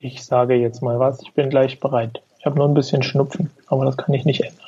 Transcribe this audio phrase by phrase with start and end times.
[0.00, 2.22] Ich sage jetzt mal was, ich bin gleich bereit.
[2.38, 4.66] Ich habe nur ein bisschen Schnupfen, aber das kann ich nicht ändern.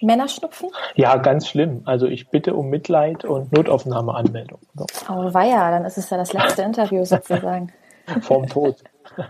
[0.00, 0.70] Männerschnupfen?
[0.94, 1.82] Ja, ganz schlimm.
[1.84, 4.58] Also ich bitte um Mitleid und Notaufnahmeanmeldung.
[4.74, 4.86] So.
[5.10, 7.72] Oh weia, dann ist es ja das letzte Interview sozusagen.
[8.22, 8.76] Vom Tod.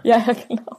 [0.05, 0.19] ja,
[0.49, 0.79] genau.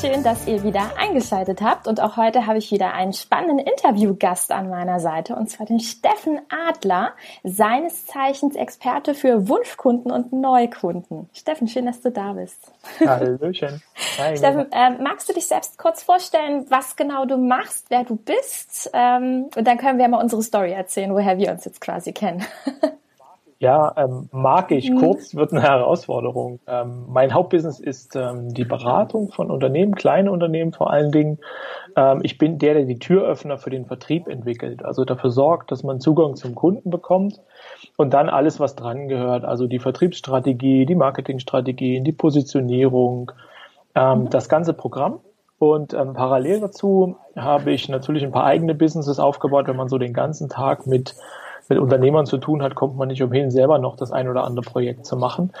[0.00, 4.50] Schön, dass ihr wieder eingeschaltet habt und auch heute habe ich wieder einen spannenden Interviewgast
[4.50, 7.12] an meiner Seite und zwar den Steffen Adler,
[7.44, 11.28] seines Zeichens Experte für Wunschkunden und Neukunden.
[11.32, 12.58] Steffen, schön, dass du da bist.
[13.00, 13.82] Hallöchen.
[14.18, 18.16] Hi, Steffen, äh, magst du dich selbst kurz vorstellen, was genau du machst, wer du
[18.16, 22.12] bist ähm, und dann können wir mal unsere Story erzählen, woher wir uns jetzt quasi
[22.12, 22.44] kennen.
[23.64, 24.90] Ja, ähm, mag ich.
[24.90, 24.98] Mhm.
[24.98, 26.60] Kurz wird eine Herausforderung.
[26.66, 31.38] Ähm, mein Hauptbusiness ist ähm, die Beratung von Unternehmen, kleine Unternehmen vor allen Dingen.
[31.96, 35.82] Ähm, ich bin der, der die Türöffner für den Vertrieb entwickelt, also dafür sorgt, dass
[35.82, 37.40] man Zugang zum Kunden bekommt
[37.96, 43.32] und dann alles, was dran gehört, also die Vertriebsstrategie, die Marketingstrategien, die Positionierung,
[43.94, 44.30] ähm, mhm.
[44.30, 45.20] das ganze Programm.
[45.58, 49.96] Und ähm, parallel dazu habe ich natürlich ein paar eigene Businesses aufgebaut, wenn man so
[49.96, 51.14] den ganzen Tag mit
[51.68, 54.64] mit Unternehmern zu tun hat, kommt man nicht umhin, selber noch das ein oder andere
[54.64, 55.52] Projekt zu machen.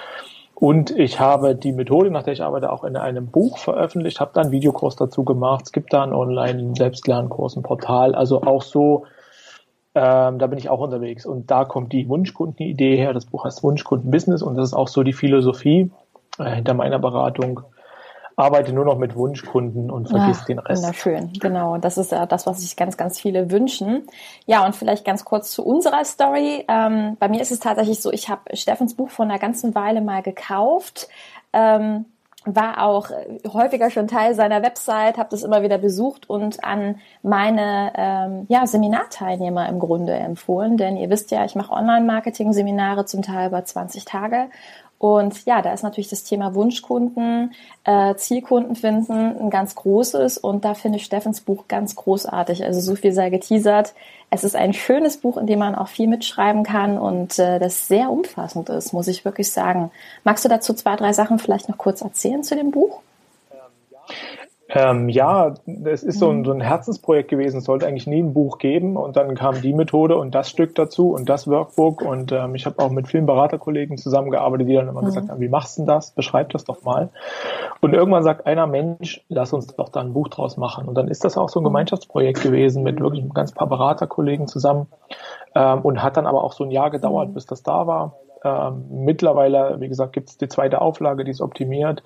[0.54, 4.30] Und ich habe die Methode, nach der ich arbeite, auch in einem Buch veröffentlicht, habe
[4.34, 5.62] da einen Videokurs dazu gemacht.
[5.66, 9.04] Es gibt da einen Online-Selbstlernkurs, ein Portal, also auch so,
[9.96, 11.26] ähm, da bin ich auch unterwegs.
[11.26, 13.12] Und da kommt die Wunschkundenidee her.
[13.12, 15.90] Das Buch heißt Wunschkunden-Business und das ist auch so die Philosophie
[16.38, 17.60] äh, hinter meiner Beratung
[18.36, 20.82] arbeite nur noch mit Wunschkunden und vergiss Ach, den Rest.
[20.82, 21.78] Wunderschön, genau.
[21.78, 24.06] Das ist ja das, was sich ganz, ganz viele wünschen.
[24.46, 26.64] Ja, und vielleicht ganz kurz zu unserer Story.
[26.68, 30.00] Ähm, bei mir ist es tatsächlich so, ich habe Steffens Buch vor einer ganzen Weile
[30.00, 31.08] mal gekauft.
[31.52, 32.06] Ähm,
[32.46, 33.08] war auch
[33.52, 38.66] häufiger schon Teil seiner Website, habe das immer wieder besucht und an meine ähm, ja,
[38.66, 40.76] Seminarteilnehmer im Grunde empfohlen.
[40.76, 44.48] Denn ihr wisst ja, ich mache Online-Marketing-Seminare zum Teil über 20 Tage
[45.04, 47.52] und ja, da ist natürlich das Thema Wunschkunden,
[47.84, 52.64] äh, Zielkunden finden ein ganz großes und da finde ich Steffens Buch ganz großartig.
[52.64, 53.92] Also so viel sei geteasert.
[54.30, 57.86] Es ist ein schönes Buch, in dem man auch viel mitschreiben kann und äh, das
[57.86, 59.90] sehr umfassend ist, muss ich wirklich sagen.
[60.24, 63.02] Magst du dazu zwei, drei Sachen vielleicht noch kurz erzählen zu dem Buch?
[64.70, 65.54] Ähm, ja,
[65.84, 66.44] es ist so ein, mhm.
[66.46, 67.58] so ein Herzensprojekt gewesen.
[67.58, 70.74] Es sollte eigentlich nie ein Buch geben und dann kam die Methode und das Stück
[70.74, 74.88] dazu und das Workbook und ähm, ich habe auch mit vielen Beraterkollegen zusammengearbeitet, die dann
[74.88, 75.06] immer mhm.
[75.06, 76.12] gesagt haben, wie machst du denn das?
[76.12, 77.10] Beschreib das doch mal.
[77.82, 80.88] Und irgendwann sagt einer, Mensch, lass uns doch da ein Buch draus machen.
[80.88, 81.68] Und dann ist das auch so ein mhm.
[81.68, 84.86] Gemeinschaftsprojekt gewesen mit wirklich ein ganz paar Beraterkollegen zusammen
[85.54, 87.34] ähm, und hat dann aber auch so ein Jahr gedauert, mhm.
[87.34, 88.16] bis das da war.
[88.42, 92.02] Ähm, mittlerweile, wie gesagt, gibt es die zweite Auflage, die ist optimiert.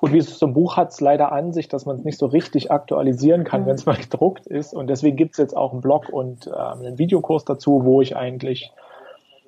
[0.00, 2.18] Und wie es so ein Buch hat es leider an sich, dass man es nicht
[2.18, 3.66] so richtig aktualisieren kann, mhm.
[3.66, 4.72] wenn es mal gedruckt ist.
[4.72, 8.16] Und deswegen gibt es jetzt auch einen Blog und äh, einen Videokurs dazu, wo ich
[8.16, 8.72] eigentlich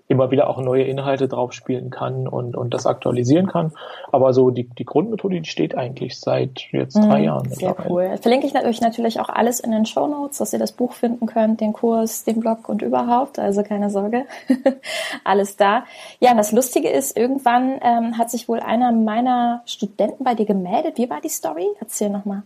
[0.09, 3.73] immer wieder auch neue Inhalte drauf spielen kann und, und das aktualisieren kann.
[4.11, 7.51] Aber so die, die Grundmethode, die steht eigentlich seit jetzt drei mhm, Jahren.
[7.51, 8.17] Sehr cool.
[8.21, 11.27] Verlinke ich euch natürlich auch alles in den Show Notes, dass ihr das Buch finden
[11.27, 13.39] könnt, den Kurs, den Blog und überhaupt.
[13.39, 14.27] Also keine Sorge.
[15.25, 15.85] alles da.
[16.21, 20.47] Ja, und das Lustige ist, irgendwann ähm, hat sich wohl einer meiner Studenten bei dir
[20.47, 20.99] gemeldet.
[20.99, 21.67] Wie war die Story?
[21.81, 22.43] Erzähl nochmal.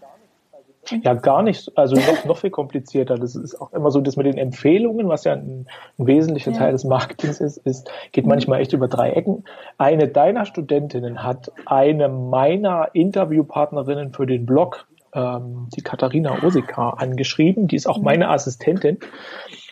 [1.03, 1.77] Ja, gar nicht.
[1.77, 3.17] Also noch, noch viel komplizierter.
[3.17, 5.67] Das ist auch immer so, dass mit den Empfehlungen, was ja ein,
[5.99, 6.59] ein wesentlicher ja.
[6.59, 8.31] Teil des Marketings ist, ist, geht mhm.
[8.31, 9.45] manchmal echt über drei Ecken.
[9.79, 17.69] Eine deiner Studentinnen hat eine meiner Interviewpartnerinnen für den Blog, ähm, die Katharina Osika, angeschrieben.
[17.69, 18.05] Die ist auch mhm.
[18.05, 18.99] meine Assistentin.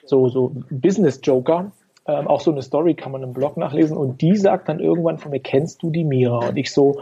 [0.06, 1.72] So, so Business Joker.
[2.06, 3.96] Ähm, auch so eine Story kann man im Blog nachlesen.
[3.96, 6.48] Und die sagt dann irgendwann von mir, kennst du die Mira?
[6.48, 7.00] Und ich so,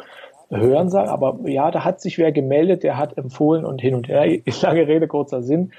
[0.61, 4.09] Hören sagen, aber ja, da hat sich wer gemeldet, der hat empfohlen und hin und
[4.09, 4.41] her.
[4.63, 5.73] Lange Rede, kurzer Sinn.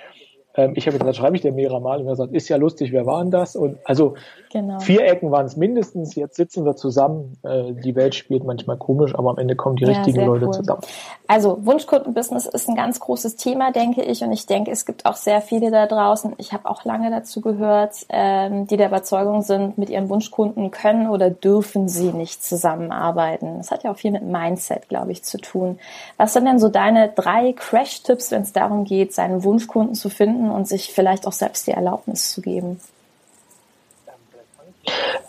[0.55, 2.91] Ähm, ich habe gesagt, schreibe ich dir mehrere Mal und er sagt, ist ja lustig,
[2.91, 3.55] wer war denn das?
[3.55, 4.13] Und also
[4.51, 4.79] genau.
[4.79, 6.15] vier Ecken waren es mindestens.
[6.15, 7.37] Jetzt sitzen wir zusammen.
[7.43, 10.53] Äh, die Welt spielt manchmal komisch, aber am Ende kommen die ja, richtigen Leute cool.
[10.53, 10.81] zusammen.
[11.27, 14.23] Also Wunschkundenbusiness ist ein ganz großes Thema, denke ich.
[14.23, 16.33] Und ich denke, es gibt auch sehr viele da draußen.
[16.37, 21.09] Ich habe auch lange dazu gehört, ähm, die der Überzeugung sind, mit ihren Wunschkunden können
[21.09, 23.57] oder dürfen sie nicht zusammenarbeiten.
[23.57, 25.79] Das hat ja auch viel mit Mindset, glaube ich, zu tun.
[26.17, 30.42] Was sind denn so deine drei Crash-Tipps, wenn es darum geht, seinen Wunschkunden zu finden
[30.51, 32.79] und sich vielleicht auch selbst die Erlaubnis zu geben?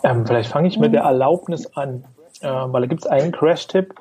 [0.03, 2.05] Ähm, vielleicht fange ich mit der Erlaubnis an,
[2.41, 3.95] äh, weil da gibt es einen Crash-Tipp,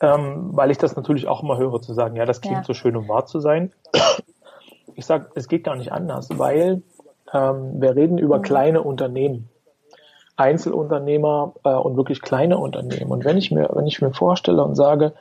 [0.00, 2.64] ähm, weil ich das natürlich auch immer höre, zu sagen, ja, das klingt ja.
[2.64, 3.72] so schön, um wahr zu sein.
[4.96, 6.82] Ich sage, es geht gar nicht anders, weil
[7.32, 8.42] ähm, wir reden über mhm.
[8.42, 9.48] kleine Unternehmen.
[10.36, 13.10] Einzelunternehmer äh, und wirklich kleine Unternehmen.
[13.10, 15.12] Und wenn ich mir, wenn ich mir vorstelle und sage,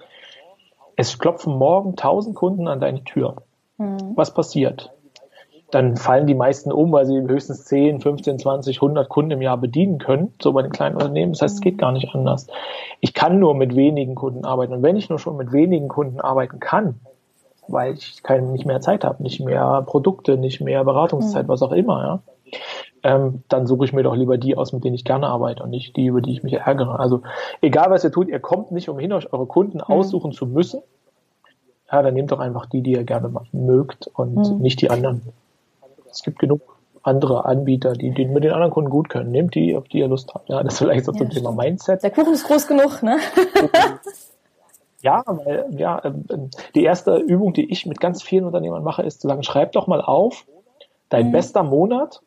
[0.95, 3.35] es klopfen morgen tausend Kunden an deine Tür,
[3.77, 4.13] mhm.
[4.15, 4.91] was passiert?
[5.71, 9.57] Dann fallen die meisten um, weil sie höchstens 10, 15, 20, 100 Kunden im Jahr
[9.57, 11.33] bedienen können, so bei den kleinen Unternehmen.
[11.33, 12.47] Das heißt, es geht gar nicht anders.
[13.01, 14.73] Ich kann nur mit wenigen Kunden arbeiten.
[14.73, 16.99] Und wenn ich nur schon mit wenigen Kunden arbeiten kann,
[17.67, 21.49] weil ich keine, nicht mehr Zeit habe, nicht mehr Produkte, nicht mehr Beratungszeit, mhm.
[21.49, 22.19] was auch immer, ja,
[23.03, 25.69] ähm, dann suche ich mir doch lieber die aus, mit denen ich gerne arbeite und
[25.69, 26.99] nicht die, über die ich mich ärgere.
[26.99, 27.21] Also
[27.61, 29.83] egal, was ihr tut, ihr kommt nicht umhin, euch eure Kunden mhm.
[29.83, 30.81] aussuchen zu müssen.
[31.91, 34.57] Ja, dann nehmt doch einfach die, die ihr gerne mögt und mhm.
[34.59, 35.21] nicht die anderen.
[36.11, 36.61] Es gibt genug
[37.01, 39.31] andere Anbieter, die, die mit den anderen Kunden gut können.
[39.31, 40.49] Nehmt die, auf die ihr Lust habt.
[40.49, 42.03] Ja, das ist vielleicht so ja, zum Thema Mindset.
[42.03, 43.17] Der Kuchen ist groß genug, ne?
[45.01, 49.01] Ja, weil ja, ähm, ähm, die erste Übung, die ich mit ganz vielen Unternehmern mache,
[49.01, 50.45] ist zu sagen, schreib doch mal auf,
[51.07, 51.31] dein mhm.
[51.31, 52.19] bester Monat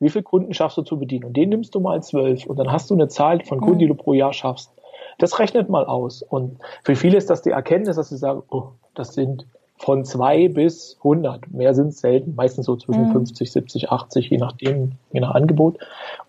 [0.00, 1.26] wie viele Kunden schaffst du zu bedienen?
[1.26, 3.86] Und den nimmst du mal zwölf und dann hast du eine Zahl von Kunden, die
[3.86, 4.72] du pro Jahr schaffst.
[5.18, 6.22] Das rechnet mal aus.
[6.22, 9.46] Und für viele ist das die Erkenntnis, dass sie sagen, oh, das sind
[9.80, 11.50] von zwei bis hundert.
[11.50, 13.12] Mehr sind es selten, meistens so zwischen mhm.
[13.12, 15.78] 50, 70, 80, je nachdem, je nach Angebot.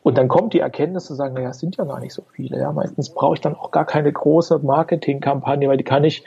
[0.03, 2.57] Und dann kommt die Erkenntnis zu sagen, naja, es sind ja gar nicht so viele.
[2.57, 6.23] Ja, meistens brauche ich dann auch gar keine große Marketingkampagne, weil die kann ich,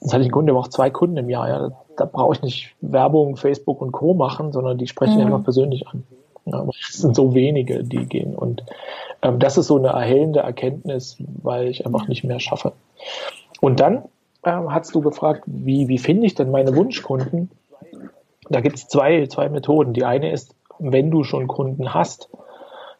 [0.00, 1.48] sonst hatte ich einen Kunden, der braucht zwei Kunden im Jahr.
[1.48, 4.12] Ja, da, brauche ich nicht Werbung, Facebook und Co.
[4.12, 5.26] machen, sondern die sprechen mhm.
[5.26, 6.02] einfach persönlich an.
[6.52, 8.34] Aber es sind so wenige, die gehen.
[8.34, 8.64] Und
[9.22, 12.72] ähm, das ist so eine erhellende Erkenntnis, weil ich einfach nicht mehr schaffe.
[13.62, 14.02] Und dann
[14.46, 17.50] ähm, hast du gefragt, wie, wie finde ich denn meine Wunschkunden?
[18.48, 19.92] Da gibt es zwei, zwei Methoden.
[19.92, 22.28] Die eine ist, wenn du schon Kunden hast,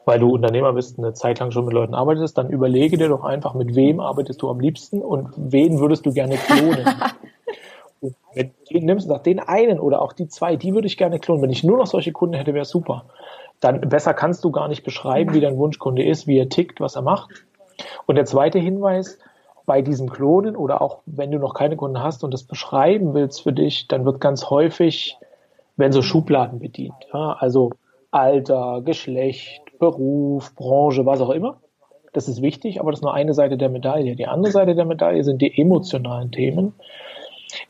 [0.05, 3.25] weil du Unternehmer bist, eine Zeit lang schon mit Leuten arbeitest, dann überlege dir doch
[3.25, 6.87] einfach, mit wem arbeitest du am liebsten und wen würdest du gerne klonen.
[8.00, 11.19] und wenn du nimmst nach den einen oder auch die zwei, die würde ich gerne
[11.19, 11.43] klonen.
[11.43, 13.05] Wenn ich nur noch solche Kunden hätte, wäre super
[13.64, 16.96] dann besser kannst du gar nicht beschreiben, wie dein Wunschkunde ist, wie er tickt, was
[16.96, 17.46] er macht.
[18.06, 19.19] Und der zweite Hinweis,
[19.66, 23.43] bei diesem Klonen oder auch wenn du noch keine Kunden hast und das beschreiben willst
[23.43, 25.16] für dich, dann wird ganz häufig,
[25.76, 26.94] werden so Schubladen bedient.
[27.12, 27.70] Ja, also
[28.11, 31.58] Alter, Geschlecht, Beruf, Branche, was auch immer.
[32.12, 34.14] Das ist wichtig, aber das ist nur eine Seite der Medaille.
[34.14, 36.75] Die andere Seite der Medaille sind die emotionalen Themen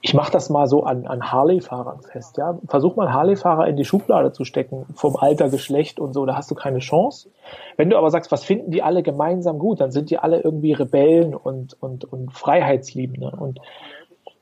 [0.05, 2.37] ich mache das mal so an, an Harley-Fahrern fest.
[2.37, 2.59] Ja?
[2.67, 6.51] Versuch mal Harley-Fahrer in die Schublade zu stecken, vom Alter, Geschlecht und so, da hast
[6.51, 7.31] du keine Chance.
[7.79, 10.75] Wenn du aber sagst, was finden die alle gemeinsam gut, dann sind die alle irgendwie
[10.75, 13.31] Rebellen und, und, und Freiheitsliebende.
[13.31, 13.61] Und,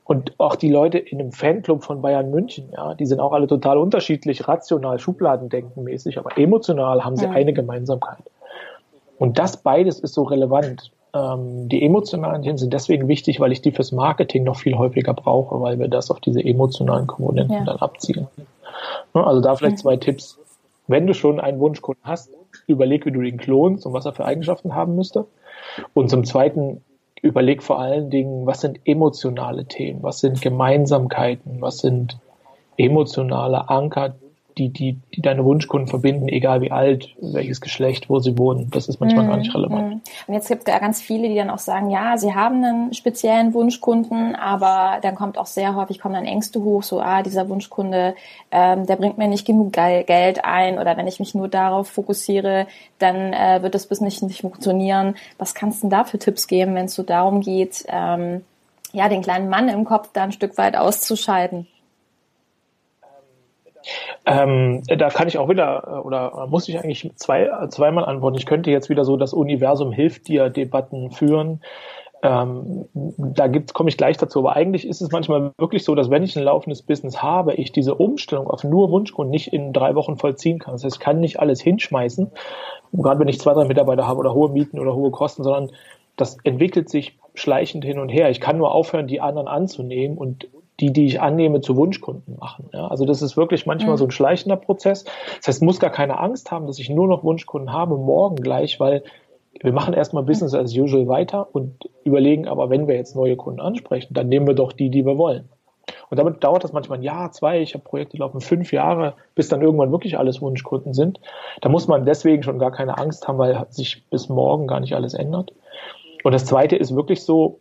[0.03, 3.47] und auch die Leute in einem Fanclub von Bayern München, ja, die sind auch alle
[3.47, 7.31] total unterschiedlich, rational, Schubladendenkenmäßig, aber emotional haben sie ja.
[7.31, 8.29] eine Gemeinsamkeit.
[9.17, 10.91] Und das beides ist so relevant.
[11.13, 15.13] Ähm, die emotionalen Themen sind deswegen wichtig, weil ich die fürs Marketing noch viel häufiger
[15.13, 17.63] brauche, weil wir das auf diese emotionalen Komponenten ja.
[17.63, 18.27] dann abzielen.
[19.13, 20.39] Ne, also da vielleicht zwei Tipps.
[20.87, 22.29] Wenn du schon einen Wunschkunden hast,
[22.67, 25.25] überleg, wie du den klonst und was er für Eigenschaften haben müsste.
[25.93, 26.83] Und zum Zweiten,
[27.21, 32.17] überleg vor allen Dingen, was sind emotionale Themen, was sind Gemeinsamkeiten, was sind
[32.77, 34.15] emotionale Anker,
[34.57, 38.69] die, die, die deine Wunschkunden verbinden, egal wie alt, welches Geschlecht, wo sie wohnen.
[38.71, 39.95] Das ist manchmal mm, gar nicht mhm, relevant.
[39.95, 40.01] Mm.
[40.27, 42.93] Und jetzt gibt es ja ganz viele, die dann auch sagen, ja, sie haben einen
[42.93, 47.49] speziellen Wunschkunden, aber dann kommt auch sehr häufig, kommen dann Ängste hoch, so, ah, dieser
[47.49, 48.15] Wunschkunde,
[48.51, 52.67] ähm, der bringt mir nicht genug Geld ein oder wenn ich mich nur darauf fokussiere,
[52.99, 55.15] dann äh, wird das Business nicht funktionieren.
[55.37, 58.43] Was kannst du denn da für Tipps geben, wenn es so darum geht, ähm,
[58.91, 61.67] ja, den kleinen Mann im Kopf da ein Stück weit auszuschalten?
[64.25, 68.37] Ähm, da kann ich auch wieder, äh, oder muss ich eigentlich zwei, zweimal antworten.
[68.37, 71.61] Ich könnte jetzt wieder so das Universum hilft dir Debatten führen.
[72.23, 74.39] Ähm, da komme ich gleich dazu.
[74.39, 77.73] Aber eigentlich ist es manchmal wirklich so, dass wenn ich ein laufendes Business habe, ich
[77.73, 80.73] diese Umstellung auf nur Wunschkunden nicht in drei Wochen vollziehen kann.
[80.73, 82.31] Das heißt, ich kann nicht alles hinschmeißen,
[82.93, 85.71] gerade wenn ich zwei, drei Mitarbeiter habe oder hohe Mieten oder hohe Kosten, sondern
[86.15, 88.29] das entwickelt sich schleichend hin und her.
[88.29, 90.47] Ich kann nur aufhören, die anderen anzunehmen und
[90.79, 92.69] die, die ich annehme, zu Wunschkunden machen.
[92.73, 93.97] Ja, also das ist wirklich manchmal mhm.
[93.97, 95.05] so ein schleichender Prozess.
[95.37, 98.79] Das heißt, muss gar keine Angst haben, dass ich nur noch Wunschkunden habe, morgen gleich,
[98.79, 99.03] weil
[99.61, 103.61] wir machen erstmal Business as usual weiter und überlegen aber, wenn wir jetzt neue Kunden
[103.61, 105.47] ansprechen, dann nehmen wir doch die, die wir wollen.
[106.09, 109.49] Und damit dauert das manchmal ein Jahr, zwei, ich habe Projekte laufen fünf Jahre, bis
[109.49, 111.19] dann irgendwann wirklich alles Wunschkunden sind.
[111.61, 114.95] Da muss man deswegen schon gar keine Angst haben, weil sich bis morgen gar nicht
[114.95, 115.53] alles ändert.
[116.23, 117.59] Und das zweite ist wirklich so,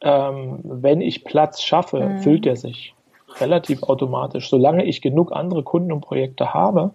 [0.00, 2.18] ähm, wenn ich Platz schaffe, mhm.
[2.18, 2.94] füllt er sich
[3.40, 4.48] relativ automatisch.
[4.48, 6.92] Solange ich genug andere Kunden und Projekte habe,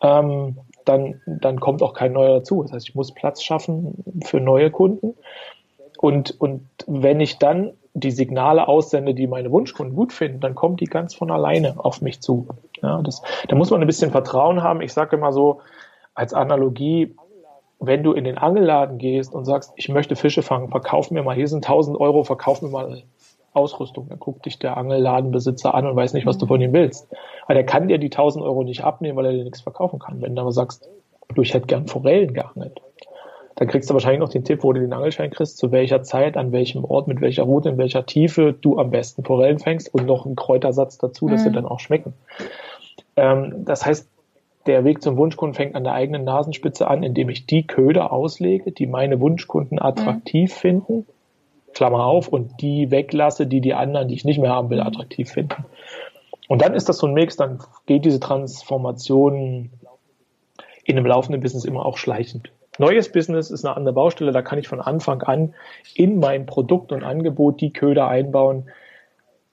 [0.00, 2.62] ähm, dann, dann kommt auch kein neuer dazu.
[2.62, 5.14] Das heißt, ich muss Platz schaffen für neue Kunden.
[5.98, 10.76] Und, und wenn ich dann die Signale aussende, die meine Wunschkunden gut finden, dann kommen
[10.76, 12.46] die ganz von alleine auf mich zu.
[12.82, 14.82] Ja, das, da muss man ein bisschen Vertrauen haben.
[14.82, 15.60] Ich sage immer so
[16.14, 17.16] als Analogie,
[17.78, 21.36] wenn du in den Angelladen gehst und sagst, ich möchte Fische fangen, verkauf mir mal,
[21.36, 23.02] hier sind 1000 Euro, verkauf mir mal
[23.52, 24.08] Ausrüstung.
[24.08, 27.08] Dann guckt dich der Angelladenbesitzer an und weiß nicht, was du von ihm willst.
[27.46, 30.20] Weil der kann dir die 1000 Euro nicht abnehmen, weil er dir nichts verkaufen kann.
[30.20, 30.88] Wenn du aber sagst,
[31.34, 32.80] du, ich hätte gern Forellen geangelt,
[33.56, 36.36] dann kriegst du wahrscheinlich noch den Tipp, wo du den Angelschein kriegst, zu welcher Zeit,
[36.36, 40.04] an welchem Ort, mit welcher Route, in welcher Tiefe du am besten Forellen fängst und
[40.04, 41.44] noch einen Kräutersatz dazu, dass mhm.
[41.44, 42.12] sie dann auch schmecken.
[43.16, 44.10] Ähm, das heißt,
[44.66, 48.72] der Weg zum Wunschkunden fängt an der eigenen Nasenspitze an, indem ich die Köder auslege,
[48.72, 50.58] die meine Wunschkunden attraktiv mhm.
[50.58, 51.06] finden,
[51.74, 55.30] Klammer auf, und die weglasse, die die anderen, die ich nicht mehr haben will, attraktiv
[55.30, 55.64] finden.
[56.48, 59.70] Und dann ist das so ein Mix, dann geht diese Transformation
[60.84, 62.50] in einem laufenden Business immer auch schleichend.
[62.78, 65.54] Neues Business ist eine andere Baustelle, da kann ich von Anfang an
[65.94, 68.68] in mein Produkt und Angebot die Köder einbauen,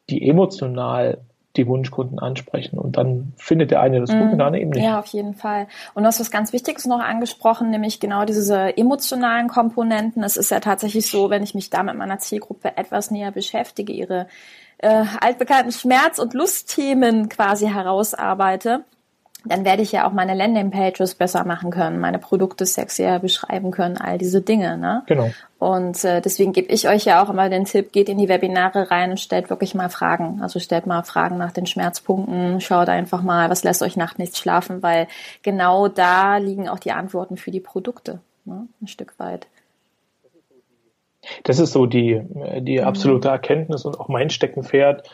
[0.10, 1.20] die emotional
[1.56, 2.80] die Wunschkunden ansprechen.
[2.80, 4.84] Und dann findet der eine das gut mm, und der andere eben nicht.
[4.84, 5.68] Ja, auf jeden Fall.
[5.94, 10.24] Und du hast was ganz Wichtiges noch angesprochen, nämlich genau diese emotionalen Komponenten.
[10.24, 13.94] Es ist ja tatsächlich so, wenn ich mich da mit meiner Zielgruppe etwas näher beschäftige,
[13.94, 14.28] ihre
[14.80, 18.84] äh, altbekannten Schmerz- und Lustthemen quasi herausarbeite,
[19.46, 23.98] dann werde ich ja auch meine Landingpages besser machen können, meine Produkte sexier beschreiben können,
[23.98, 24.78] all diese Dinge.
[24.78, 25.04] Ne?
[25.08, 25.32] Genau.
[25.60, 28.90] Und äh, deswegen gebe ich euch ja auch immer den Tipp, geht in die Webinare
[28.90, 30.42] rein und stellt wirklich mal Fragen.
[30.42, 34.38] Also stellt mal Fragen nach den Schmerzpunkten, schaut einfach mal, was lässt euch nachts nicht
[34.38, 35.08] schlafen, weil
[35.42, 38.68] genau da liegen auch die Antworten für die Produkte, ne?
[38.82, 39.48] ein Stück weit.
[41.44, 42.22] Das ist so die,
[42.62, 42.86] die mhm.
[42.86, 45.10] absolute Erkenntnis und auch mein Steckenpferd.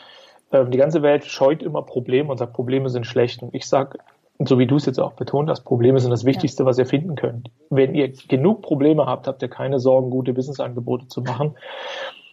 [0.52, 3.42] Ähm, die ganze Welt scheut immer Probleme und sagt, Probleme sind schlecht.
[3.42, 3.98] Und ich sage,
[4.48, 7.14] so wie du es jetzt auch betont hast, Probleme sind das Wichtigste, was ihr finden
[7.14, 7.50] könnt.
[7.68, 11.56] Wenn ihr genug Probleme habt, habt ihr keine Sorgen, gute Businessangebote zu machen.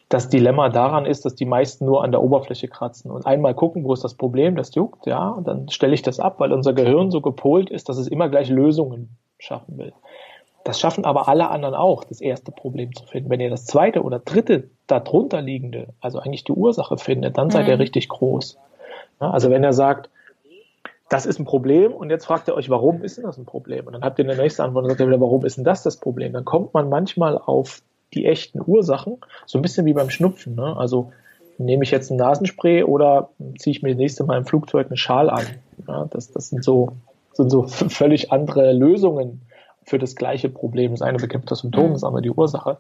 [0.10, 3.84] Das Dilemma daran ist, dass die meisten nur an der Oberfläche kratzen und einmal gucken,
[3.84, 6.72] wo ist das Problem, das juckt, ja, und dann stelle ich das ab, weil unser
[6.72, 9.92] Gehirn so gepolt ist, dass es immer gleich Lösungen schaffen will.
[10.64, 13.30] Das schaffen aber alle anderen auch, das erste Problem zu finden.
[13.30, 17.66] Wenn ihr das zweite oder dritte darunter liegende, also eigentlich die Ursache findet, dann seid
[17.66, 17.72] mhm.
[17.72, 18.58] ihr richtig groß.
[19.20, 20.10] Ja, also wenn er sagt,
[21.10, 23.88] das ist ein Problem und jetzt fragt ihr euch, warum ist denn das ein Problem?
[23.88, 25.84] Und dann habt ihr eine nächste Antwort und sagt ihr wieder, warum ist denn das
[25.84, 26.34] das Problem?
[26.34, 27.82] Dann kommt man manchmal auf
[28.14, 30.56] die echten Ursachen, so ein bisschen wie beim Schnupfen.
[30.56, 30.76] Ne?
[30.78, 31.12] Also
[31.58, 34.98] nehme ich jetzt ein Nasenspray oder ziehe ich mir das nächste Mal im Flugzeug einen
[34.98, 35.46] Schal an?
[35.88, 36.90] Ja, das, das sind so,
[37.34, 39.42] sind so völlig andere Lösungen
[39.84, 40.92] für das gleiche Problem.
[40.92, 42.78] Das eine bekämpft das Symptom, das andere die Ursache.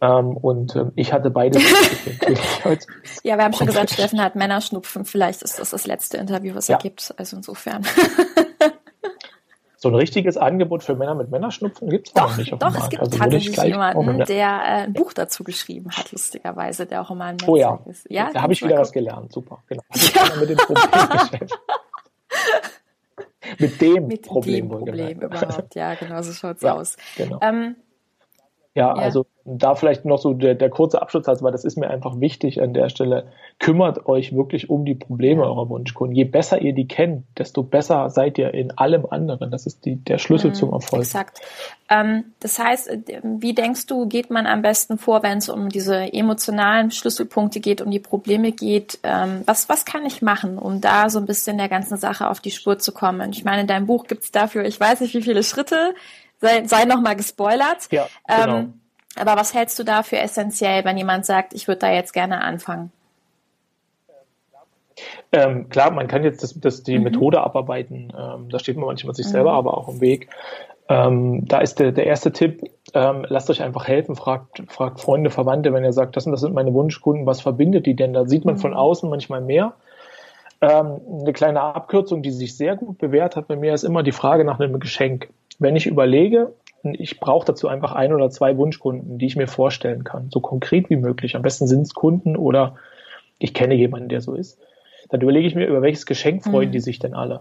[0.00, 1.58] Ähm, und ähm, ich hatte beide.
[3.22, 5.04] ja, wir haben schon gesagt, Steffen hat Männerschnupfen.
[5.04, 6.76] Vielleicht ist das das letzte Interview, was ja.
[6.76, 7.14] er gibt.
[7.16, 7.86] Also insofern.
[9.76, 12.72] so ein richtiges Angebot für Männer mit Männerschnupfen gibt es noch nicht auf Doch, dem
[12.74, 12.84] Markt.
[12.84, 17.10] es gibt also tatsächlich jemanden, der äh, ein Buch dazu geschrieben hat, lustigerweise, der auch
[17.10, 17.80] immer ein Netzwerk oh ja.
[17.86, 18.06] ist.
[18.10, 18.82] Ja, da habe ich wieder gucken.
[18.82, 19.32] was gelernt.
[19.32, 19.62] Super.
[19.68, 19.82] Genau.
[20.14, 20.36] Ja.
[20.40, 21.48] mit dem Problem
[23.58, 25.74] mit dem mit Problem, dem Problem überhaupt.
[25.74, 26.96] Ja, genau so schaut's ja, aus.
[27.16, 27.38] Genau.
[27.42, 27.76] Ähm,
[28.76, 31.88] ja, ja, also da vielleicht noch so der, der kurze Abschlusssatz, weil das ist mir
[31.88, 33.28] einfach wichtig an der Stelle.
[33.58, 36.14] Kümmert euch wirklich um die Probleme eurer Wunschkunden.
[36.14, 39.50] Je besser ihr die kennt, desto besser seid ihr in allem anderen.
[39.50, 41.02] Das ist die, der Schlüssel mhm, zum Erfolg.
[41.02, 41.40] Exakt.
[41.88, 42.90] Ähm, das heißt,
[43.22, 47.80] wie denkst du, geht man am besten vor, wenn es um diese emotionalen Schlüsselpunkte geht,
[47.80, 48.98] um die Probleme geht?
[49.04, 52.40] Ähm, was, was kann ich machen, um da so ein bisschen der ganzen Sache auf
[52.40, 53.32] die Spur zu kommen?
[53.32, 55.94] Ich meine, in deinem Buch gibt's dafür, ich weiß nicht, wie viele Schritte
[56.40, 57.88] sei, sei noch mal gespoilert.
[57.90, 58.56] Ja, genau.
[58.58, 58.80] Ähm,
[59.18, 62.42] aber was hältst du da für essentiell, wenn jemand sagt, ich würde da jetzt gerne
[62.42, 62.92] anfangen?
[65.32, 67.04] Ähm, klar, man kann jetzt das, das die mhm.
[67.04, 68.12] Methode abarbeiten.
[68.16, 69.30] Ähm, da steht man manchmal sich mhm.
[69.30, 70.28] selber aber auch im Weg.
[70.88, 75.30] Ähm, da ist der, der erste Tipp, ähm, lasst euch einfach helfen, fragt, fragt Freunde,
[75.30, 78.12] Verwandte, wenn ihr sagt, das und das sind meine Wunschkunden, was verbindet die denn?
[78.12, 78.60] Da sieht man mhm.
[78.60, 79.74] von außen manchmal mehr.
[80.60, 84.12] Ähm, eine kleine Abkürzung, die sich sehr gut bewährt hat bei mir, ist immer die
[84.12, 89.18] Frage nach einem Geschenk wenn ich überlege, ich brauche dazu einfach ein oder zwei Wunschkunden,
[89.18, 91.36] die ich mir vorstellen kann, so konkret wie möglich.
[91.36, 92.76] Am besten sind es Kunden oder
[93.38, 94.58] ich kenne jemanden, der so ist.
[95.08, 96.72] Dann überlege ich mir, über welches Geschenk freuen mhm.
[96.72, 97.40] die sich denn alle.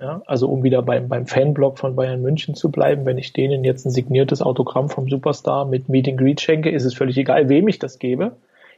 [0.00, 3.62] Ja, also um wieder beim, beim Fanblog von Bayern München zu bleiben, wenn ich denen
[3.62, 7.48] jetzt ein signiertes Autogramm vom Superstar mit Meet and Greet schenke, ist es völlig egal,
[7.48, 8.32] wem ich das gebe.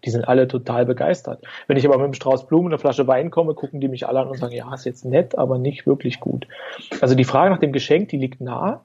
[0.04, 1.44] Die sind alle total begeistert.
[1.66, 4.06] Wenn ich aber mit einem Strauß Blumen und einer Flasche Wein komme, gucken die mich
[4.06, 6.46] alle an und sagen, ja, ist jetzt nett, aber nicht wirklich gut.
[7.00, 8.80] Also die Frage nach dem Geschenk, die liegt nahe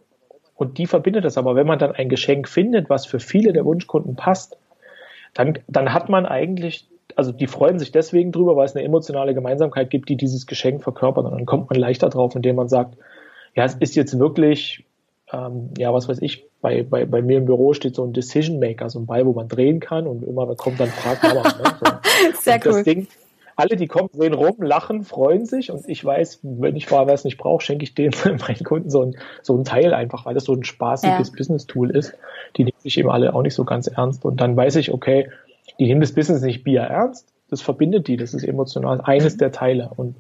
[0.56, 1.56] und die verbindet es aber.
[1.56, 4.58] Wenn man dann ein Geschenk findet, was für viele der Wunschkunden passt,
[5.34, 9.34] dann, dann hat man eigentlich, also die freuen sich deswegen drüber, weil es eine emotionale
[9.34, 11.26] Gemeinsamkeit gibt, die dieses Geschenk verkörpert.
[11.26, 12.98] Und dann kommt man leichter drauf, indem man sagt,
[13.56, 14.86] ja, es ist jetzt wirklich,
[15.32, 18.60] ähm, ja, was weiß ich, bei, bei, bei mir im Büro steht so ein Decision
[18.60, 21.44] Maker, so ein Ball, wo man drehen kann und immer kommt dann fragt Mama.
[21.44, 21.76] Ne?
[21.80, 22.42] So.
[22.42, 22.72] Sehr und cool.
[22.74, 23.08] Das Ding,
[23.56, 27.26] alle, die kommen, drehen rum, lachen, freuen sich und ich weiß, wenn ich vorher was
[27.26, 30.46] nicht brauche, schenke ich denen meinen Kunden so ein, so ein Teil einfach, weil das
[30.46, 31.36] so ein spaßiges ja.
[31.38, 32.16] Business-Tool ist.
[32.58, 35.30] Die nehmen sich eben alle auch nicht so ganz ernst und dann weiß ich, okay,
[35.78, 39.52] die nehmen das Business nicht Bier ernst, das verbindet die, das ist emotional eines der
[39.52, 40.16] Teile und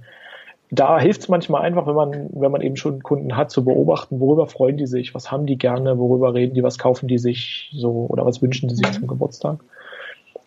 [0.72, 4.20] da hilft es manchmal einfach, wenn man, wenn man eben schon Kunden hat, zu beobachten,
[4.20, 7.72] worüber freuen die sich, was haben die gerne, worüber reden die, was kaufen die sich
[7.74, 9.60] so oder was wünschen die sich zum Geburtstag.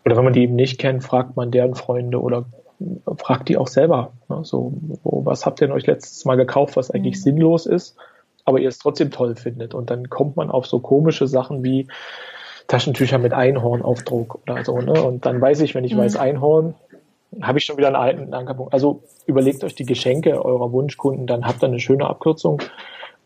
[0.05, 2.45] Oder wenn man die eben nicht kennt, fragt man deren Freunde oder
[3.17, 4.13] fragt die auch selber.
[4.29, 4.41] Ne?
[4.43, 7.23] So, was habt ihr denn euch letztes Mal gekauft, was eigentlich mhm.
[7.23, 7.97] sinnlos ist,
[8.45, 9.75] aber ihr es trotzdem toll findet?
[9.75, 11.89] Und dann kommt man auf so komische Sachen wie
[12.69, 14.79] Taschentücher mit Einhornaufdruck oder so.
[14.79, 15.03] Ne?
[15.03, 15.99] Und dann weiß ich, wenn ich mhm.
[15.99, 16.75] weiß Einhorn,
[17.41, 18.73] habe ich schon wieder einen alten Ankerpunkt.
[18.73, 22.61] Also überlegt euch die Geschenke eurer Wunschkunden, dann habt ihr eine schöne Abkürzung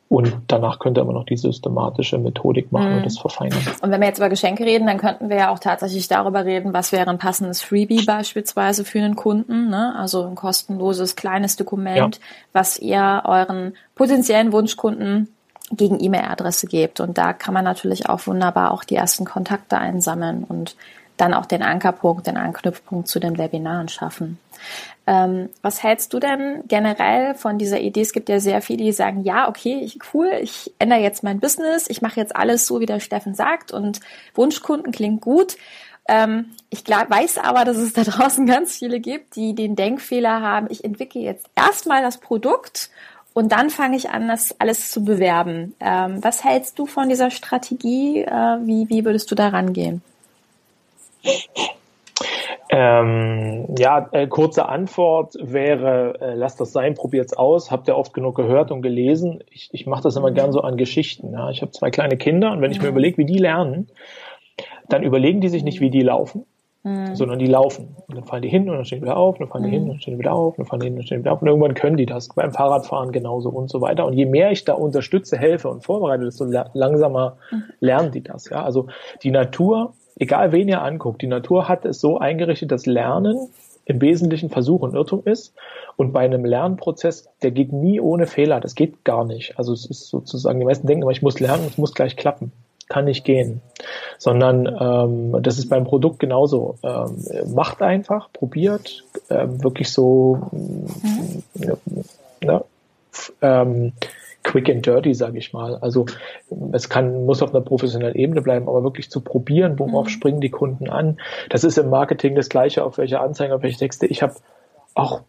[0.09, 2.97] und danach könnt ihr immer noch die systematische Methodik machen mhm.
[2.99, 3.59] und das verfeinern.
[3.81, 6.73] Und wenn wir jetzt über Geschenke reden, dann könnten wir ja auch tatsächlich darüber reden,
[6.73, 9.69] was wäre ein passendes Freebie beispielsweise für einen Kunden.
[9.69, 9.95] Ne?
[9.99, 12.23] Also ein kostenloses kleines Dokument, ja.
[12.53, 15.29] was ihr euren potenziellen Wunschkunden
[15.73, 17.01] gegen E-Mail-Adresse gebt.
[17.01, 20.77] Und da kann man natürlich auch wunderbar auch die ersten Kontakte einsammeln und
[21.17, 24.39] dann auch den Ankerpunkt, den Anknüpfpunkt zu den Webinaren schaffen.
[25.07, 28.01] Ähm, was hältst du denn generell von dieser Idee?
[28.01, 31.39] Es gibt ja sehr viele, die sagen, ja, okay, ich, cool, ich ändere jetzt mein
[31.39, 34.01] Business, ich mache jetzt alles so, wie der Steffen sagt und
[34.35, 35.57] Wunschkunden klingt gut.
[36.09, 40.41] Ähm, ich glaub, weiß aber, dass es da draußen ganz viele gibt, die den Denkfehler
[40.41, 42.91] haben, ich entwickle jetzt erstmal das Produkt
[43.33, 45.75] und dann fange ich an, das alles zu bewerben.
[45.79, 48.23] Ähm, was hältst du von dieser Strategie?
[48.23, 50.03] Äh, wie, wie würdest du da rangehen?
[52.69, 57.71] Ähm, ja, äh, kurze Antwort wäre, äh, lasst das sein, probiert's aus.
[57.71, 59.43] Habt ihr oft genug gehört und gelesen.
[59.51, 61.33] Ich, ich mache das immer gern so an Geschichten.
[61.33, 61.51] Ja.
[61.51, 63.89] Ich habe zwei kleine Kinder und wenn ich mir überlege, wie die lernen,
[64.89, 66.45] dann überlegen die sich nicht, wie die laufen,
[66.83, 67.15] mhm.
[67.15, 67.97] sondern die laufen.
[68.09, 69.83] Und dann fallen die hin und dann stehen wieder auf, und dann fallen die hin
[69.83, 71.33] und dann stehen die wieder auf, und dann fallen die hin und dann stehen wieder
[71.33, 71.43] auf.
[71.43, 72.29] Und irgendwann können die das.
[72.35, 74.07] Beim Fahrradfahren genauso und so weiter.
[74.07, 77.63] Und je mehr ich da unterstütze, helfe und vorbereite, desto langsamer mhm.
[77.81, 78.49] lernen die das.
[78.49, 78.65] Ja.
[78.65, 78.89] Also
[79.23, 83.49] die Natur egal wen ihr anguckt, die Natur hat es so eingerichtet, dass Lernen
[83.87, 85.55] im Wesentlichen Versuch und Irrtum ist.
[85.97, 88.61] Und bei einem Lernprozess, der geht nie ohne Fehler.
[88.61, 89.59] Das geht gar nicht.
[89.59, 92.53] Also es ist sozusagen, die meisten denken immer, ich muss lernen, es muss gleich klappen.
[92.89, 93.63] Kann nicht gehen.
[94.19, 96.79] Sondern ähm, das ist beim Produkt genauso.
[96.83, 101.43] Ähm, macht einfach, probiert, ähm, wirklich so mhm.
[102.43, 102.63] ja,
[103.41, 103.93] ähm,
[104.47, 105.77] quick and dirty, sage ich mal.
[105.77, 106.07] Also
[106.73, 110.11] es kann, muss auf einer professionellen Ebene bleiben, aber wirklich zu probieren, worauf mhm.
[110.11, 111.19] springen die Kunden an.
[111.51, 114.07] Das ist im Marketing das Gleiche, auf welche Anzeigen, auf welche Texte.
[114.07, 114.35] Ich habe
[114.95, 115.23] auch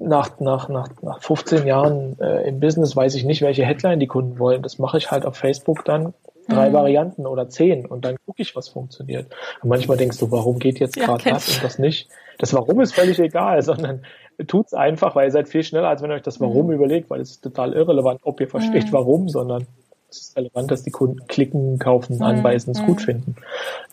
[0.00, 4.06] nach, nach, nach, nach 15 Jahren äh, im Business weiß ich nicht, welche Headline die
[4.06, 4.62] Kunden wollen.
[4.62, 6.12] Das mache ich halt auf Facebook dann
[6.48, 6.74] drei mhm.
[6.74, 9.26] Varianten oder zehn und dann gucke ich, was funktioniert.
[9.62, 12.08] Und manchmal denkst du, warum geht jetzt gerade ja, das und das nicht?
[12.38, 14.02] Das Warum ist völlig egal, sondern
[14.46, 16.72] tut's einfach, weil ihr seid viel schneller, als wenn ihr euch das Warum mhm.
[16.72, 18.92] überlegt, weil es ist total irrelevant, ob ihr versteht, mhm.
[18.92, 19.66] warum, sondern
[20.10, 22.22] es ist relevant, dass die Kunden klicken, kaufen, mhm.
[22.22, 23.04] anbeißen, es gut mhm.
[23.04, 23.36] finden.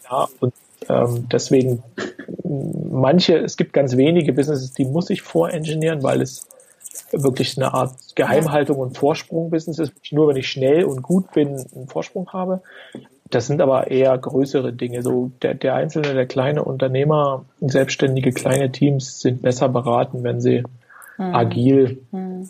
[0.10, 0.54] Ja, und
[0.88, 1.84] ähm, deswegen
[2.44, 6.48] manche, es gibt ganz wenige Businesses, die muss ich vorengineeren, weil es
[7.12, 9.94] wirklich eine Art Geheimhaltung und Vorsprung-Business ist.
[10.12, 12.62] Nur wenn ich schnell und gut bin, einen Vorsprung habe.
[13.30, 15.02] Das sind aber eher größere Dinge.
[15.02, 20.64] So der, der einzelne, der kleine Unternehmer, selbstständige kleine Teams sind besser beraten, wenn sie
[21.18, 21.36] mhm.
[21.36, 22.50] agil, mhm.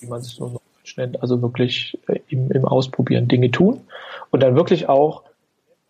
[0.00, 0.60] wie man es so
[0.96, 3.80] nennt, also wirklich äh, im, im Ausprobieren Dinge tun
[4.30, 5.24] und dann wirklich auch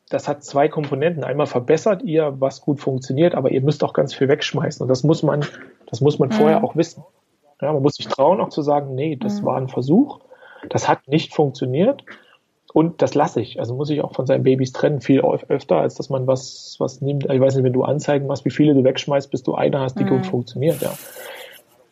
[0.09, 1.25] das hat zwei Komponenten.
[1.25, 4.83] Einmal verbessert ihr, was gut funktioniert, aber ihr müsst auch ganz viel wegschmeißen.
[4.83, 5.45] Und das muss man,
[5.91, 6.35] das muss man mhm.
[6.35, 7.03] vorher auch wissen.
[7.61, 9.47] Ja, man muss sich trauen, auch zu sagen, nee, das mhm.
[9.47, 10.21] war ein Versuch,
[10.69, 12.05] das hat nicht funktioniert
[12.73, 13.59] und das lasse ich.
[13.59, 17.01] Also muss ich auch von seinen Babys trennen, viel öfter, als dass man was, was
[17.01, 17.25] nimmt.
[17.25, 19.99] Ich weiß nicht, wenn du Anzeigen machst, wie viele du wegschmeißt, bis du eine hast,
[19.99, 20.11] die mhm.
[20.11, 20.93] gut funktioniert, ja.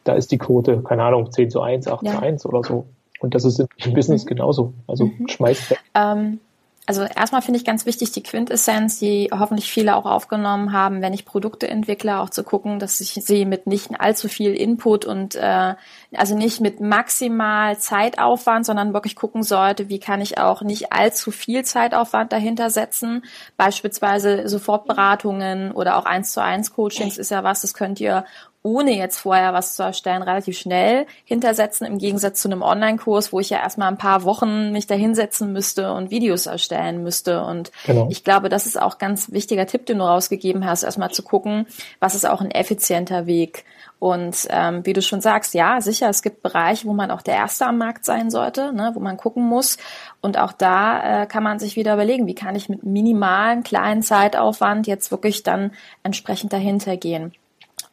[0.05, 2.13] Da ist die Quote, keine Ahnung, 10 zu 1, 8 ja.
[2.13, 2.85] zu 1 oder so.
[3.21, 4.29] Und das ist im Business mhm.
[4.29, 4.75] genauso.
[4.87, 5.29] Also mhm.
[5.29, 5.81] schmeißt weg.
[5.95, 6.41] Ähm
[6.87, 11.15] also erstmal finde ich ganz wichtig die Quintessenz, die hoffentlich viele auch aufgenommen haben, wenn
[11.15, 15.35] ich Produkte entwickle, auch zu gucken, dass ich sie mit nicht allzu viel Input und
[15.35, 15.75] äh,
[16.15, 21.31] also nicht mit maximal Zeitaufwand, sondern wirklich gucken sollte, wie kann ich auch nicht allzu
[21.31, 23.25] viel Zeitaufwand dahinter setzen.
[23.57, 28.27] Beispielsweise Sofortberatungen oder auch eins zu eins Coachings ist ja was, das könnt ihr
[28.65, 33.39] ohne jetzt vorher was zu erstellen, relativ schnell hintersetzen, im Gegensatz zu einem Online-Kurs, wo
[33.39, 37.45] ich ja erstmal ein paar Wochen mich da hinsetzen müsste und Videos erstellen müsste.
[37.45, 38.09] Und genau.
[38.11, 41.67] ich glaube, das ist auch ganz wichtiger Tipp, den du rausgegeben hast, erstmal zu gucken,
[42.01, 43.67] was ist auch ein effizienter Weg.
[43.99, 47.35] Und ähm, wie du schon sagst, ja, sicher, es gibt Bereiche, wo man auch der
[47.35, 49.77] Erste am Markt sein sollte, ne, wo man gucken muss.
[50.23, 54.03] Und auch da äh, kann man sich wieder überlegen, wie kann ich mit minimalen, kleinen
[54.03, 55.73] Zeitaufwand jetzt wirklich dann
[56.03, 57.35] entsprechend dahinter gehen.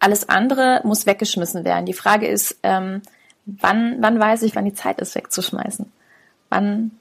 [0.01, 1.85] Alles andere muss weggeschmissen werden.
[1.85, 3.03] Die Frage ist, ähm,
[3.45, 5.91] wann, wann weiß ich, wann die Zeit ist, wegzuschmeißen?
[6.49, 6.91] Wann?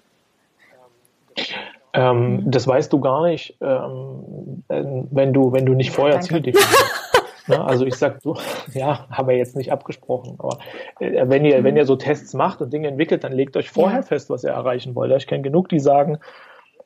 [1.94, 7.00] Ähm, das weißt du gar nicht, ähm, wenn du, wenn du nicht vorher Ziel definierst.
[7.48, 7.64] Ne?
[7.64, 8.36] Also ich sag so,
[8.74, 10.36] ja, haben wir jetzt nicht abgesprochen.
[10.38, 10.58] Aber
[10.98, 14.00] äh, wenn ihr, wenn ihr so Tests macht und Dinge entwickelt, dann legt euch vorher
[14.00, 14.02] ja.
[14.02, 15.10] fest, was ihr erreichen wollt.
[15.16, 16.18] Ich kenne genug, die sagen,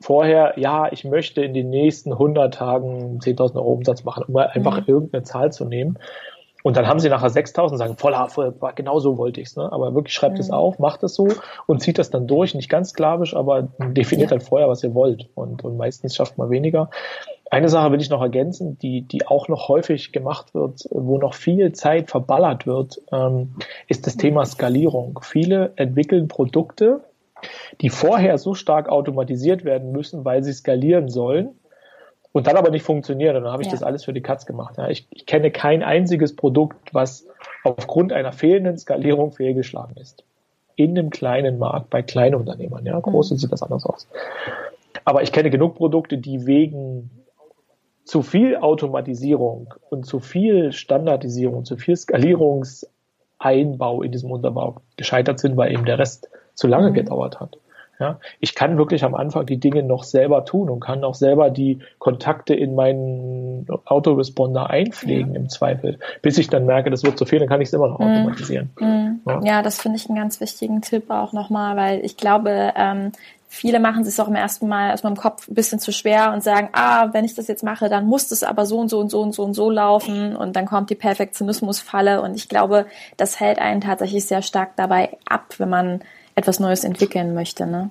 [0.00, 4.80] vorher, ja, ich möchte in den nächsten 100 Tagen 10.000 Euro Umsatz machen, um einfach
[4.80, 4.84] mhm.
[4.86, 5.98] irgendeine Zahl zu nehmen.
[6.64, 9.70] Und dann haben sie nachher 6000 sagen, voll, voll genau so wollte ich's, ne?
[9.70, 10.40] Aber wirklich schreibt mhm.
[10.40, 11.28] es auf, macht es so
[11.66, 14.38] und zieht das dann durch, nicht ganz sklavisch, aber definiert ja.
[14.38, 15.28] halt vorher, was ihr wollt.
[15.34, 16.88] Und, und meistens schafft man weniger.
[17.50, 21.34] Eine Sache will ich noch ergänzen, die, die auch noch häufig gemacht wird, wo noch
[21.34, 25.20] viel Zeit verballert wird, ähm, ist das Thema Skalierung.
[25.22, 27.02] Viele entwickeln Produkte,
[27.80, 31.54] die vorher so stark automatisiert werden müssen, weil sie skalieren sollen
[32.34, 33.36] und dann aber nicht funktionieren.
[33.36, 33.72] Und dann habe ich ja.
[33.72, 34.76] das alles für die Katz gemacht.
[34.76, 37.28] Ja, ich, ich kenne kein einziges Produkt, was
[37.62, 40.24] aufgrund einer fehlenden Skalierung fehlgeschlagen ist.
[40.74, 42.84] In einem kleinen Markt, bei kleinen Unternehmern.
[42.84, 43.38] Ja, große mhm.
[43.38, 44.08] sieht das anders aus.
[45.04, 47.08] Aber ich kenne genug Produkte, die wegen
[48.04, 55.56] zu viel Automatisierung und zu viel Standardisierung, zu viel Skalierungseinbau in diesem Unterbau gescheitert sind,
[55.56, 56.94] weil eben der Rest zu lange mhm.
[56.94, 57.58] gedauert hat.
[58.00, 61.50] Ja, ich kann wirklich am Anfang die Dinge noch selber tun und kann auch selber
[61.50, 65.40] die Kontakte in meinen Autoresponder einpflegen ja.
[65.40, 66.00] im Zweifel.
[66.20, 68.06] Bis ich dann merke, das wird zu viel, dann kann ich es immer noch mhm.
[68.06, 68.70] automatisieren.
[68.80, 69.20] Mhm.
[69.26, 69.40] Ja.
[69.44, 69.62] ja.
[69.62, 73.12] das finde ich einen ganz wichtigen Tipp auch nochmal, weil ich glaube, ähm,
[73.56, 76.42] Viele machen sich auch im ersten Mal erstmal im Kopf ein bisschen zu schwer und
[76.42, 79.12] sagen, ah, wenn ich das jetzt mache, dann muss das aber so und so und
[79.12, 82.86] so und so und so laufen und dann kommt die Perfektionismusfalle und ich glaube,
[83.16, 86.00] das hält einen tatsächlich sehr stark dabei ab, wenn man
[86.34, 87.90] etwas Neues entwickeln möchte, ne?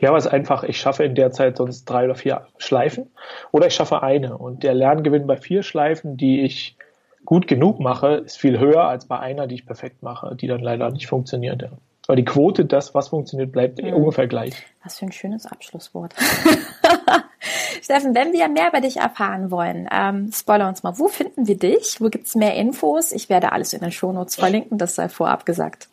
[0.00, 3.10] Ja, was einfach, ich schaffe in der Zeit sonst drei oder vier Schleifen
[3.52, 6.76] oder ich schaffe eine und der Lerngewinn bei vier Schleifen, die ich
[7.24, 10.60] gut genug mache, ist viel höher als bei einer, die ich perfekt mache, die dann
[10.60, 11.62] leider nicht funktioniert.
[11.62, 11.70] Ja.
[12.06, 13.92] Aber die Quote, das, was funktioniert, bleibt mhm.
[13.92, 14.54] ungefähr gleich.
[14.82, 16.14] Was für ein schönes Abschlusswort.
[17.82, 21.58] Steffen, wenn wir mehr über dich erfahren wollen, ähm, spoiler uns mal, wo finden wir
[21.58, 22.00] dich?
[22.00, 23.12] Wo gibt's mehr Infos?
[23.12, 25.88] Ich werde alles in den Shownotes verlinken, das sei vorab gesagt.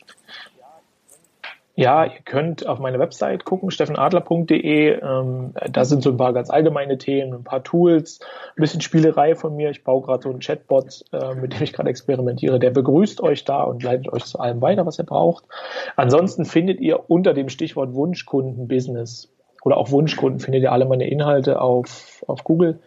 [1.76, 5.00] Ja, ihr könnt auf meine Website gucken, steffenadler.de.
[5.02, 8.20] Ähm, da sind so ein paar ganz allgemeine Themen, ein paar Tools,
[8.56, 9.72] ein bisschen Spielerei von mir.
[9.72, 12.60] Ich baue gerade so einen Chatbot, äh, mit dem ich gerade experimentiere.
[12.60, 15.46] Der begrüßt euch da und leitet euch zu allem weiter, was ihr braucht.
[15.96, 19.34] Ansonsten findet ihr unter dem Stichwort Wunschkunden-Business
[19.64, 22.80] oder auch Wunschkunden findet ihr alle meine Inhalte auf, auf Google.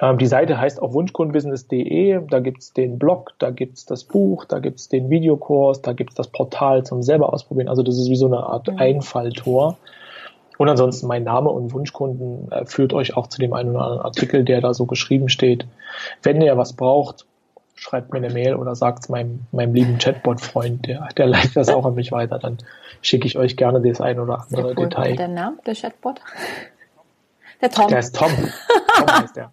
[0.00, 2.20] Ähm, die Seite heißt auch wunschkundenbusiness.de.
[2.28, 6.28] Da gibt's den Blog, da gibt's das Buch, da gibt's den Videokurs, da gibt's das
[6.28, 7.68] Portal zum selber ausprobieren.
[7.68, 8.78] Also das ist wie so eine Art mhm.
[8.78, 9.78] Einfalltor.
[10.58, 14.04] Und ansonsten mein Name und Wunschkunden äh, führt euch auch zu dem einen oder anderen
[14.04, 15.66] Artikel, der da so geschrieben steht.
[16.22, 17.26] Wenn ihr was braucht,
[17.74, 21.68] schreibt mir eine Mail oder sagt es meinem, meinem lieben Chatbot-Freund, der, der leitet das
[21.68, 22.38] auch an mich weiter.
[22.38, 22.58] Dann
[23.00, 24.88] schicke ich euch gerne das ein oder andere cool.
[24.88, 25.16] Detail.
[25.16, 26.20] Der Name, der Chatbot?
[27.60, 27.86] Der Tom.
[27.86, 28.32] Der ist Tom.
[28.96, 29.52] Tom heißt der.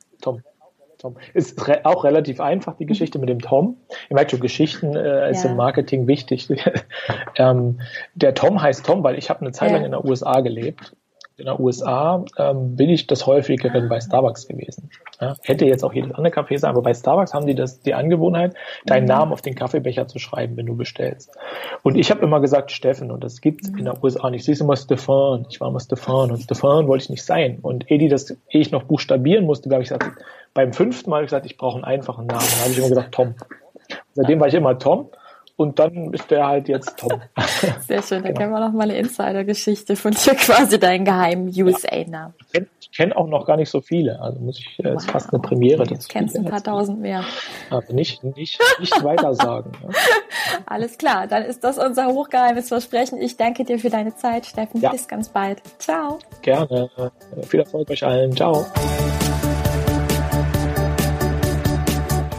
[1.00, 1.16] Tom.
[1.34, 3.78] Ist re auch relativ einfach, die Geschichte mit dem Tom.
[4.10, 5.50] Ihr merkt schon, Geschichten äh, ist ja.
[5.50, 6.48] im Marketing wichtig.
[7.36, 7.80] ähm,
[8.16, 10.94] der Tom heißt Tom, weil ich habe eine Zeit lang in den USA gelebt
[11.40, 14.90] in den USA ähm, bin ich das häufigeren bei Starbucks gewesen.
[15.22, 17.94] Ja, hätte jetzt auch jedes andere Café sein, aber bei Starbucks haben die das die
[17.94, 19.10] Angewohnheit, deinen mhm.
[19.10, 21.38] Namen auf den Kaffeebecher zu schreiben, wenn du bestellst.
[21.82, 24.44] Und ich habe immer gesagt Steffen und das gibt's in den USA nicht.
[24.46, 27.60] Siehst du immer Stefan, ich war immer Stefan und Stefan wollte ich nicht sein.
[27.62, 30.12] Und ehe, die das, ehe ich noch buchstabieren musste, habe ich gesagt,
[30.54, 32.46] beim fünften Mal habe ich gesagt, ich brauche einen einfachen Namen.
[32.58, 33.36] Da habe ich immer gesagt Tom.
[34.14, 35.10] Seitdem war ich immer Tom
[35.60, 37.22] und dann ist der halt jetzt Tom.
[37.86, 38.40] Sehr schön, da genau.
[38.40, 42.34] kennen wir noch mal eine Insider-Geschichte von dir, quasi deinen geheimen USA-Namen.
[42.54, 44.96] Ja, ich kenne auch noch gar nicht so viele, also muss ich, wow.
[44.96, 45.84] ist fast eine Premiere.
[45.84, 47.26] Jetzt kennst du ein paar tausend mehr.
[47.70, 49.74] Aber nicht, nicht, nicht weiter sagen.
[49.84, 49.90] Ja.
[50.66, 53.22] Alles klar, dann ist das unser hochgeheimes Versprechen.
[53.22, 54.80] Ich danke dir für deine Zeit, Steffen.
[54.80, 54.92] Ja.
[54.92, 55.62] Bis ganz bald.
[55.78, 56.20] Ciao.
[56.42, 56.90] Gerne.
[57.42, 58.34] Viel Erfolg euch allen.
[58.34, 58.66] Ciao.